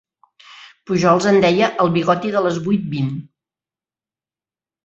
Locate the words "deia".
1.43-1.69